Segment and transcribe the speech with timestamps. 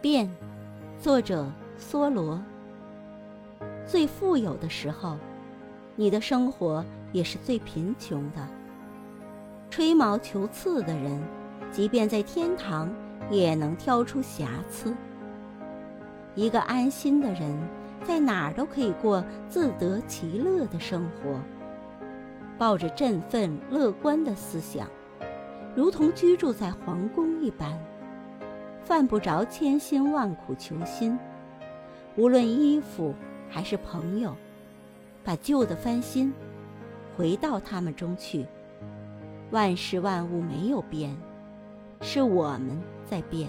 [0.00, 0.26] 变，
[0.98, 1.46] 作者
[1.78, 2.40] 梭罗。
[3.86, 5.18] 最富有的时候，
[5.94, 6.82] 你的生活
[7.12, 8.48] 也是最贫穷的。
[9.68, 11.22] 吹毛求疵的人，
[11.70, 12.90] 即便在天堂，
[13.30, 14.96] 也能挑出瑕疵。
[16.34, 17.54] 一个安心的人，
[18.02, 21.38] 在哪儿都可以过自得其乐的生活，
[22.56, 24.88] 抱着振奋乐观的思想，
[25.76, 27.78] 如同居住在皇宫一般。
[28.84, 31.18] 犯不着千辛万苦求新，
[32.16, 33.14] 无论衣服
[33.48, 34.34] 还是朋友，
[35.22, 36.32] 把旧的翻新，
[37.16, 38.46] 回到他们中去。
[39.50, 41.16] 万事万物没有变，
[42.00, 43.48] 是我们在变。